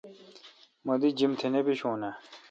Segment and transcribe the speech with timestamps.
[0.85, 2.15] مہ دی جیم تہ نہ بیشون آں؟